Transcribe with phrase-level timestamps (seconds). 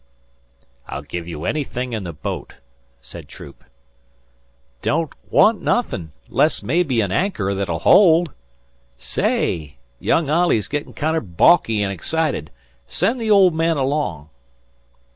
[0.87, 2.55] "I'll give you anything in the boat,"
[3.01, 3.63] said Troop.
[4.81, 8.31] "Don't want nothin', 'less, mebbe, an anchor that'll hold.
[8.97, 9.75] Say!
[9.99, 12.49] Young Olley's gittin' kinder baulky an' excited.
[12.87, 14.31] Send the old man along."